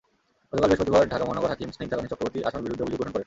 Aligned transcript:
গতকাল 0.51 0.67
বৃহস্পতিবার 0.69 1.11
ঢাকা 1.13 1.25
মহানগর 1.27 1.51
হাকিম 1.53 1.69
স্নিগ্ধা 1.75 1.95
রানী 1.95 2.09
চক্রবর্তী 2.11 2.39
আসামির 2.47 2.63
বিরুদ্ধে 2.65 2.83
অভিযোগ 2.85 2.99
গঠন 3.01 3.11
করেন। 3.13 3.19